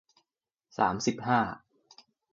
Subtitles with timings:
[0.77, 1.39] สามสิบห้า